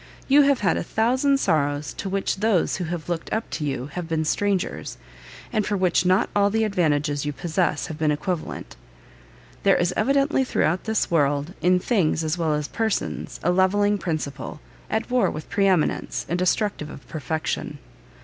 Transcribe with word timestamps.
You 0.27 0.41
have 0.41 0.61
had 0.61 0.77
a 0.77 0.83
thousand 0.83 1.39
sorrows 1.39 1.93
to 1.93 2.09
which 2.09 2.37
those 2.37 2.77
who 2.77 2.85
have 2.85 3.07
looked 3.07 3.31
up 3.31 3.47
to 3.51 3.63
you 3.63 3.85
have 3.93 4.07
been 4.09 4.25
strangers, 4.25 4.97
and 5.53 5.63
for 5.63 5.77
which 5.77 6.07
not 6.07 6.27
all 6.35 6.49
the 6.49 6.63
advantages 6.63 7.23
you 7.23 7.31
possess 7.31 7.85
have 7.85 7.99
been 7.99 8.09
equivalent. 8.09 8.75
There 9.61 9.75
is 9.75 9.93
evidently 9.95 10.43
throughout 10.43 10.85
this 10.85 11.11
world, 11.11 11.53
in 11.61 11.77
things 11.77 12.23
as 12.23 12.35
well 12.35 12.55
as 12.55 12.67
persons, 12.67 13.39
a 13.43 13.51
levelling 13.51 13.99
principle, 13.99 14.59
at 14.89 15.11
war 15.11 15.29
with 15.29 15.51
pre 15.51 15.67
eminence, 15.67 16.25
and 16.27 16.39
destructive 16.39 16.89
of 16.89 17.07
perfection." 17.07 17.77